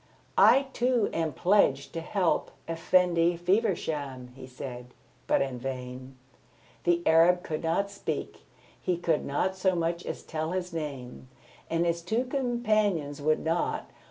"I 0.39 0.65
too 0.73 1.11
am 1.13 1.31
pledged 1.31 1.93
to 1.93 2.01
help 2.01 2.49
Effendi 2.67 3.37
Feversham," 3.37 4.29
he 4.35 4.47
said, 4.47 4.95
but 5.27 5.43
in 5.43 5.59
vain. 5.59 6.17
The 6.85 7.05
Arab 7.05 7.43
could 7.43 7.61
not 7.61 7.91
speak, 7.91 8.39
he 8.81 8.97
could 8.97 9.23
not 9.23 9.55
so 9.55 9.75
much 9.75 10.03
as 10.07 10.23
tell 10.23 10.53
his 10.53 10.73
name, 10.73 11.27
and 11.69 11.85
his 11.85 12.01
companions 12.01 13.21
would 13.21 13.41
not. 13.41 13.91